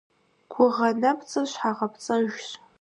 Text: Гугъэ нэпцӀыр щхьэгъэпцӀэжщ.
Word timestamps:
Гугъэ 0.51 0.89
нэпцӀыр 1.01 1.45
щхьэгъэпцӀэжщ. 1.51 2.47